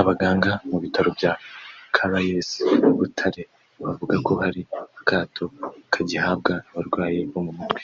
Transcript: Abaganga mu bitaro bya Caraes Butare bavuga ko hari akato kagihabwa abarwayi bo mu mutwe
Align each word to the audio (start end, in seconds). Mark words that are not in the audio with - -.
Abaganga 0.00 0.50
mu 0.70 0.76
bitaro 0.82 1.08
bya 1.18 1.32
Caraes 1.94 2.48
Butare 2.98 3.42
bavuga 3.82 4.14
ko 4.26 4.32
hari 4.42 4.60
akato 5.00 5.44
kagihabwa 5.92 6.52
abarwayi 6.70 7.20
bo 7.30 7.40
mu 7.46 7.52
mutwe 7.58 7.80